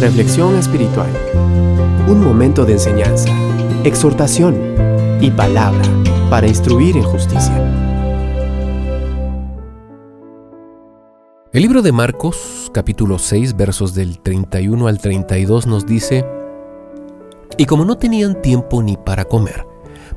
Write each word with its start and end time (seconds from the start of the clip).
Reflexión 0.00 0.56
espiritual. 0.56 1.10
Un 2.08 2.24
momento 2.24 2.64
de 2.64 2.72
enseñanza, 2.72 3.28
exhortación 3.84 4.56
y 5.20 5.30
palabra 5.30 5.82
para 6.30 6.46
instruir 6.46 6.96
en 6.96 7.02
justicia. 7.02 7.54
El 11.52 11.62
libro 11.62 11.82
de 11.82 11.92
Marcos, 11.92 12.70
capítulo 12.72 13.18
6, 13.18 13.56
versos 13.56 13.94
del 13.94 14.20
31 14.20 14.86
al 14.86 14.98
32 14.98 15.66
nos 15.66 15.84
dice, 15.84 16.24
Y 17.58 17.66
como 17.66 17.84
no 17.84 17.98
tenían 17.98 18.40
tiempo 18.40 18.82
ni 18.82 18.96
para 18.96 19.26
comer, 19.26 19.66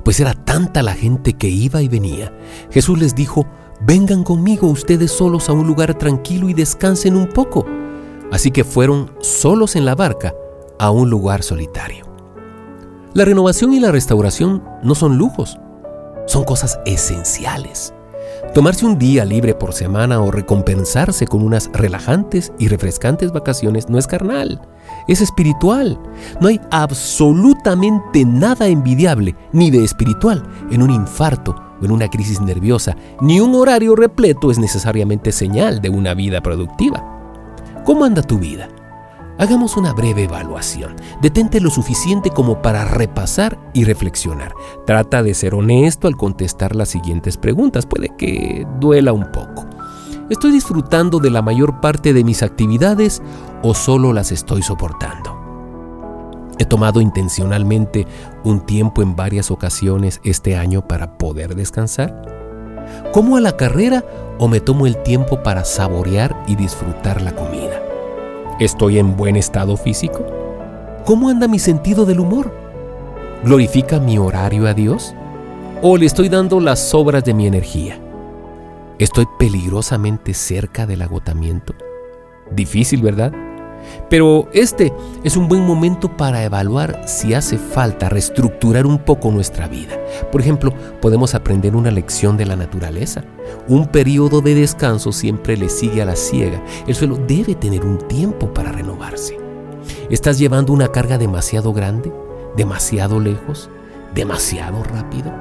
pues 0.05 0.21
era 0.21 0.33
tanta 0.33 0.81
la 0.81 0.93
gente 0.93 1.33
que 1.33 1.49
iba 1.49 1.81
y 1.81 1.89
venía, 1.89 2.33
Jesús 2.69 2.97
les 2.97 3.15
dijo, 3.15 3.45
Vengan 3.81 4.23
conmigo 4.23 4.67
ustedes 4.67 5.11
solos 5.11 5.49
a 5.49 5.53
un 5.53 5.67
lugar 5.67 5.95
tranquilo 5.97 6.47
y 6.47 6.53
descansen 6.53 7.17
un 7.17 7.27
poco. 7.27 7.65
Así 8.31 8.51
que 8.51 8.63
fueron 8.63 9.11
solos 9.19 9.75
en 9.75 9.85
la 9.85 9.95
barca 9.95 10.33
a 10.79 10.91
un 10.91 11.09
lugar 11.09 11.43
solitario. 11.43 12.05
La 13.13 13.25
renovación 13.25 13.73
y 13.73 13.79
la 13.79 13.91
restauración 13.91 14.63
no 14.83 14.95
son 14.95 15.17
lujos, 15.17 15.59
son 16.27 16.43
cosas 16.45 16.79
esenciales. 16.85 17.93
Tomarse 18.53 18.85
un 18.85 18.97
día 18.97 19.25
libre 19.25 19.53
por 19.53 19.73
semana 19.73 20.21
o 20.21 20.31
recompensarse 20.31 21.27
con 21.27 21.41
unas 21.41 21.69
relajantes 21.73 22.51
y 22.57 22.67
refrescantes 22.67 23.31
vacaciones 23.31 23.89
no 23.89 23.97
es 23.97 24.07
carnal, 24.07 24.61
es 25.07 25.21
espiritual. 25.21 25.99
No 26.39 26.47
hay 26.47 26.59
absolutamente 26.71 28.25
nada 28.25 28.67
envidiable 28.67 29.35
ni 29.51 29.71
de 29.71 29.83
espiritual 29.83 30.43
en 30.71 30.81
un 30.81 30.89
infarto 30.89 31.55
en 31.81 31.91
una 31.91 32.07
crisis 32.09 32.39
nerviosa, 32.41 32.95
ni 33.21 33.39
un 33.39 33.55
horario 33.55 33.95
repleto 33.95 34.51
es 34.51 34.59
necesariamente 34.59 35.31
señal 35.31 35.81
de 35.81 35.89
una 35.89 36.13
vida 36.13 36.41
productiva. 36.41 37.20
¿Cómo 37.83 38.05
anda 38.05 38.21
tu 38.21 38.37
vida? 38.37 38.69
Hagamos 39.39 39.75
una 39.75 39.91
breve 39.91 40.25
evaluación. 40.25 40.95
Detente 41.19 41.59
lo 41.59 41.71
suficiente 41.71 42.29
como 42.29 42.61
para 42.61 42.85
repasar 42.85 43.57
y 43.73 43.85
reflexionar. 43.85 44.53
Trata 44.85 45.23
de 45.23 45.33
ser 45.33 45.55
honesto 45.55 46.07
al 46.07 46.15
contestar 46.15 46.75
las 46.75 46.89
siguientes 46.89 47.37
preguntas. 47.37 47.87
Puede 47.87 48.09
que 48.15 48.67
duela 48.79 49.13
un 49.13 49.31
poco. 49.31 49.65
¿Estoy 50.29 50.51
disfrutando 50.51 51.19
de 51.19 51.31
la 51.31 51.41
mayor 51.41 51.81
parte 51.81 52.13
de 52.13 52.23
mis 52.23 52.43
actividades 52.43 53.21
o 53.63 53.73
solo 53.73 54.13
las 54.13 54.31
estoy 54.31 54.61
soportando? 54.61 55.41
He 56.59 56.65
tomado 56.65 57.01
intencionalmente 57.01 58.05
un 58.43 58.61
tiempo 58.61 59.01
en 59.01 59.15
varias 59.15 59.49
ocasiones 59.49 60.21
este 60.23 60.55
año 60.55 60.87
para 60.87 61.17
poder 61.17 61.55
descansar. 61.55 62.21
¿Como 63.11 63.37
a 63.37 63.41
la 63.41 63.57
carrera 63.57 64.05
o 64.41 64.47
me 64.47 64.59
tomo 64.59 64.87
el 64.87 64.97
tiempo 65.03 65.43
para 65.43 65.63
saborear 65.63 66.35
y 66.47 66.55
disfrutar 66.55 67.21
la 67.21 67.35
comida? 67.35 67.79
¿Estoy 68.59 68.97
en 68.97 69.15
buen 69.15 69.35
estado 69.35 69.77
físico? 69.77 70.25
¿Cómo 71.05 71.29
anda 71.29 71.47
mi 71.47 71.59
sentido 71.59 72.07
del 72.07 72.19
humor? 72.19 72.51
¿Glorifica 73.43 73.99
mi 73.99 74.17
horario 74.17 74.65
a 74.65 74.73
Dios? 74.73 75.13
¿O 75.83 75.95
le 75.95 76.07
estoy 76.07 76.27
dando 76.27 76.59
las 76.59 76.79
sobras 76.79 77.23
de 77.23 77.35
mi 77.35 77.45
energía? 77.45 77.99
¿Estoy 78.97 79.27
peligrosamente 79.37 80.33
cerca 80.33 80.87
del 80.87 81.03
agotamiento? 81.03 81.75
Difícil, 82.49 83.03
¿verdad? 83.03 83.31
Pero 84.09 84.47
este 84.53 84.93
es 85.23 85.37
un 85.37 85.47
buen 85.47 85.65
momento 85.65 86.15
para 86.17 86.43
evaluar 86.43 87.01
si 87.07 87.33
hace 87.33 87.57
falta 87.57 88.09
reestructurar 88.09 88.85
un 88.85 88.99
poco 88.99 89.31
nuestra 89.31 89.67
vida. 89.67 89.97
Por 90.31 90.41
ejemplo, 90.41 90.73
podemos 91.01 91.35
aprender 91.35 91.75
una 91.75 91.91
lección 91.91 92.37
de 92.37 92.45
la 92.45 92.55
naturaleza. 92.55 93.23
Un 93.67 93.87
periodo 93.87 94.41
de 94.41 94.55
descanso 94.55 95.11
siempre 95.11 95.57
le 95.57 95.69
sigue 95.69 96.01
a 96.01 96.05
la 96.05 96.15
ciega. 96.15 96.61
El 96.87 96.95
suelo 96.95 97.17
debe 97.27 97.55
tener 97.55 97.85
un 97.85 97.97
tiempo 98.07 98.53
para 98.53 98.71
renovarse. 98.71 99.37
¿Estás 100.09 100.37
llevando 100.37 100.73
una 100.73 100.89
carga 100.89 101.17
demasiado 101.17 101.73
grande? 101.73 102.11
¿Demasiado 102.57 103.19
lejos? 103.19 103.69
¿Demasiado 104.13 104.83
rápido? 104.83 105.31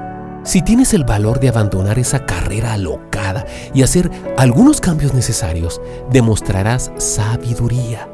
Si 0.43 0.61
tienes 0.61 0.93
el 0.93 1.03
valor 1.03 1.39
de 1.39 1.49
abandonar 1.49 1.99
esa 1.99 2.25
carrera 2.25 2.73
alocada 2.73 3.45
y 3.73 3.83
hacer 3.83 4.09
algunos 4.37 4.81
cambios 4.81 5.13
necesarios, 5.13 5.81
demostrarás 6.09 6.91
sabiduría 6.97 8.07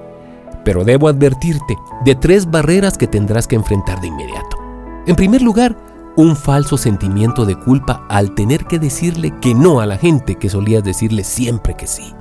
pero 0.67 0.83
debo 0.83 1.07
advertirte 1.07 1.77
de 2.03 2.13
tres 2.13 2.51
barreras 2.51 2.97
que 2.97 3.07
tendrás 3.07 3.47
que 3.47 3.55
enfrentar 3.55 4.01
de 4.01 4.07
inmediato. 4.07 4.57
En 5.05 5.15
primer 5.15 5.41
lugar, 5.41 5.77
un 6.17 6.35
falso 6.35 6.75
sentimiento 6.77 7.45
de 7.45 7.55
culpa 7.55 8.05
al 8.09 8.35
tener 8.35 8.65
que 8.65 8.77
decirle 8.77 9.33
que 9.39 9.55
no 9.55 9.79
a 9.79 9.85
la 9.85 9.97
gente 9.97 10.35
que 10.35 10.49
solías 10.49 10.83
decirle 10.83 11.23
siempre 11.23 11.75
que 11.75 11.87
sí. 11.87 12.13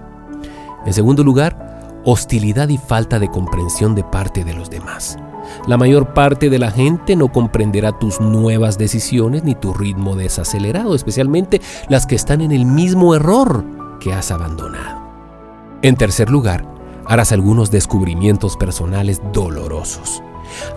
En 0.85 0.93
segundo 0.93 1.25
lugar, 1.25 1.99
hostilidad 2.05 2.69
y 2.69 2.79
falta 2.79 3.19
de 3.19 3.29
comprensión 3.29 3.97
de 3.97 4.05
parte 4.05 4.45
de 4.45 4.55
los 4.55 4.71
demás. 4.71 5.17
La 5.67 5.77
mayor 5.77 6.15
parte 6.15 6.49
de 6.49 6.61
la 6.61 6.71
gente 6.71 7.17
no 7.17 7.33
comprenderá 7.33 7.99
tus 7.99 8.21
nuevas 8.21 8.79
decisiones 8.79 9.43
ni 9.43 9.57
tu 9.57 9.75
ritmo 9.75 10.15
desacelerado, 10.15 10.95
especialmente 10.95 11.61
las 11.89 12.07
que 12.07 12.15
están 12.15 12.41
en 12.43 12.53
el 12.53 12.65
mismo 12.65 13.17
error 13.17 13.65
que 13.99 14.13
has 14.13 14.31
abandonado. 14.31 15.05
En 15.83 15.97
tercer 15.97 16.31
lugar, 16.31 16.76
harás 17.09 17.33
algunos 17.33 17.71
descubrimientos 17.71 18.57
personales 18.57 19.21
dolorosos. 19.33 20.23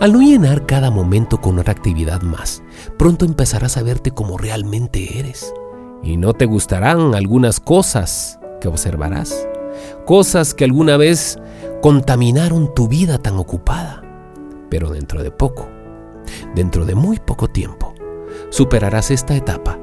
Al 0.00 0.12
no 0.12 0.20
llenar 0.20 0.66
cada 0.66 0.90
momento 0.90 1.40
con 1.40 1.58
otra 1.58 1.72
actividad 1.72 2.22
más, 2.22 2.62
pronto 2.98 3.24
empezarás 3.24 3.76
a 3.76 3.82
verte 3.82 4.10
como 4.10 4.38
realmente 4.38 5.18
eres. 5.18 5.52
Y 6.02 6.16
no 6.16 6.32
te 6.32 6.46
gustarán 6.46 7.14
algunas 7.14 7.60
cosas 7.60 8.38
que 8.60 8.68
observarás, 8.68 9.48
cosas 10.06 10.54
que 10.54 10.64
alguna 10.64 10.96
vez 10.96 11.38
contaminaron 11.82 12.74
tu 12.74 12.88
vida 12.88 13.18
tan 13.18 13.36
ocupada. 13.36 14.02
Pero 14.70 14.90
dentro 14.90 15.22
de 15.22 15.30
poco, 15.30 15.68
dentro 16.54 16.84
de 16.84 16.94
muy 16.94 17.18
poco 17.18 17.48
tiempo, 17.48 17.94
superarás 18.50 19.10
esta 19.10 19.36
etapa 19.36 19.78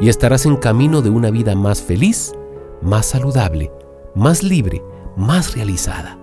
y 0.00 0.08
estarás 0.08 0.46
en 0.46 0.56
camino 0.56 1.02
de 1.02 1.10
una 1.10 1.30
vida 1.30 1.54
más 1.54 1.80
feliz, 1.80 2.32
más 2.82 3.06
saludable, 3.06 3.72
más 4.14 4.42
libre, 4.42 4.82
más 5.16 5.54
realizada. 5.54 6.18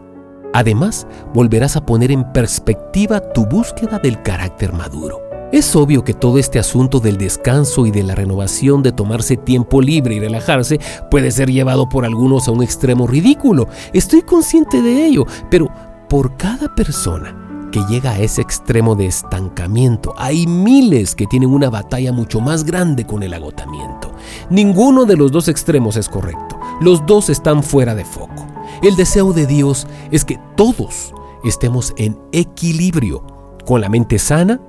Además, 0.53 1.07
volverás 1.33 1.75
a 1.75 1.85
poner 1.85 2.11
en 2.11 2.31
perspectiva 2.31 3.19
tu 3.33 3.45
búsqueda 3.45 3.99
del 3.99 4.21
carácter 4.21 4.71
maduro. 4.71 5.19
Es 5.51 5.75
obvio 5.75 6.03
que 6.03 6.15
todo 6.15 6.39
este 6.39 6.57
asunto 6.57 6.99
del 6.99 7.17
descanso 7.17 7.85
y 7.85 7.91
de 7.91 8.01
la 8.01 8.15
renovación 8.15 8.81
de 8.81 8.91
tomarse 8.91 9.37
tiempo 9.37 9.81
libre 9.81 10.15
y 10.15 10.19
relajarse 10.19 10.79
puede 11.11 11.29
ser 11.29 11.51
llevado 11.51 11.87
por 11.89 12.05
algunos 12.05 12.47
a 12.47 12.51
un 12.51 12.63
extremo 12.63 13.05
ridículo. 13.05 13.67
Estoy 13.93 14.23
consciente 14.23 14.81
de 14.81 15.05
ello, 15.05 15.25
pero 15.51 15.67
por 16.09 16.37
cada 16.37 16.73
persona 16.73 17.69
que 17.71 17.83
llega 17.89 18.11
a 18.11 18.19
ese 18.19 18.41
extremo 18.41 18.95
de 18.95 19.07
estancamiento, 19.07 20.13
hay 20.17 20.47
miles 20.47 21.15
que 21.15 21.27
tienen 21.27 21.49
una 21.49 21.69
batalla 21.69 22.11
mucho 22.11 22.39
más 22.39 22.63
grande 22.63 23.05
con 23.05 23.23
el 23.23 23.33
agotamiento. 23.33 24.11
Ninguno 24.49 25.05
de 25.05 25.17
los 25.17 25.31
dos 25.31 25.47
extremos 25.47 25.97
es 25.97 26.09
correcto. 26.09 26.59
Los 26.81 27.05
dos 27.05 27.29
están 27.29 27.63
fuera 27.63 27.95
de 27.95 28.05
foco. 28.05 28.52
El 28.83 28.97
deseo 28.97 29.31
de 29.31 29.47
Dios 29.47 29.87
es 30.11 30.25
que 30.25 30.37
todos 30.57 31.13
estemos 31.45 31.93
en 31.95 32.19
equilibrio, 32.33 33.25
con 33.65 33.79
la 33.79 33.87
mente 33.87 34.19
sana, 34.19 34.59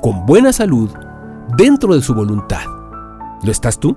con 0.00 0.24
buena 0.24 0.54
salud, 0.54 0.88
dentro 1.54 1.94
de 1.94 2.00
su 2.00 2.14
voluntad. 2.14 2.64
¿Lo 3.42 3.52
estás 3.52 3.78
tú? 3.78 3.94